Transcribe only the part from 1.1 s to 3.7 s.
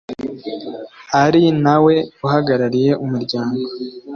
ari na we uhagarariye umuryango